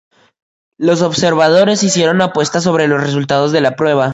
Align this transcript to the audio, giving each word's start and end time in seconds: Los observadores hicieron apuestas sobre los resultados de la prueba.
Los 0.79 1.03
observadores 1.03 1.83
hicieron 1.83 2.21
apuestas 2.23 2.63
sobre 2.63 2.87
los 2.87 3.01
resultados 3.03 3.51
de 3.51 3.61
la 3.61 3.75
prueba. 3.75 4.09